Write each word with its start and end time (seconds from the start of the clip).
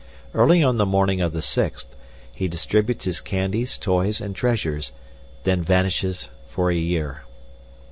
Early 0.33 0.63
on 0.63 0.77
the 0.77 0.87
morning 0.87 1.21
of 1.21 1.31
the 1.31 1.43
sixth, 1.43 1.85
he 2.33 2.47
distributes 2.47 3.05
his 3.05 3.21
candies, 3.21 3.77
toys, 3.77 4.19
and 4.19 4.35
treasures, 4.35 4.93
then 5.43 5.61
vanishes 5.61 6.27
for 6.47 6.71
a 6.71 6.75
year. 6.75 7.21